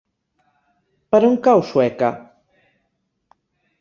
[1.15, 2.11] Per on cau Sueca?